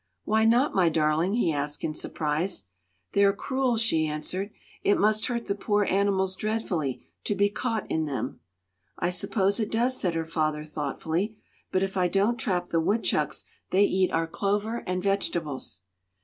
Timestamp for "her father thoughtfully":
10.15-11.37